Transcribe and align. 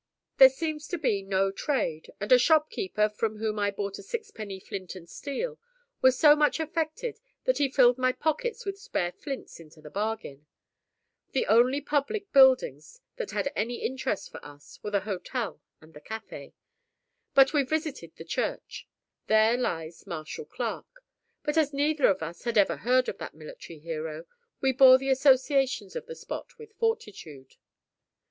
There 0.37 0.49
seems 0.49 0.87
to 0.87 0.97
be 0.97 1.21
no 1.21 1.51
trade; 1.51 2.09
and 2.19 2.31
a 2.31 2.39
shopkeeper 2.39 3.07
from 3.07 3.37
whom 3.37 3.59
I 3.59 3.69
bought 3.69 3.99
a 3.99 4.01
sixpenny 4.01 4.59
flint 4.59 4.95
and 4.95 5.07
steel, 5.07 5.59
was 6.01 6.17
so 6.17 6.35
much 6.35 6.59
affected 6.59 7.19
that 7.43 7.59
he 7.59 7.69
filled 7.69 7.99
my 7.99 8.11
pockets 8.11 8.65
with 8.65 8.79
spare 8.79 9.11
flints 9.11 9.59
into 9.59 9.79
the 9.79 9.91
bargain. 9.91 10.47
The 11.33 11.45
only 11.45 11.81
public 11.81 12.33
buildings 12.33 12.99
that 13.17 13.29
had 13.29 13.53
any 13.55 13.85
interest 13.85 14.31
for 14.31 14.43
us 14.43 14.79
were 14.81 14.89
the 14.89 15.01
hotel 15.01 15.61
and 15.81 15.93
the 15.93 16.01
café. 16.01 16.53
But 17.35 17.53
we 17.53 17.61
visited 17.61 18.15
the 18.15 18.25
church. 18.25 18.87
There 19.27 19.55
lies 19.55 20.07
Marshal 20.07 20.45
Clarke. 20.45 21.05
But 21.43 21.59
as 21.59 21.73
neither 21.73 22.07
of 22.07 22.23
us 22.23 22.41
had 22.45 22.57
ever 22.57 22.77
heard 22.77 23.07
of 23.07 23.19
that 23.19 23.35
military 23.35 23.77
hero, 23.77 24.25
we 24.61 24.71
bore 24.71 24.97
the 24.97 25.11
associations 25.11 25.95
of 25.95 26.07
the 26.07 26.15
spot 26.15 26.57
with 26.57 26.73
fortitude. 26.79 27.57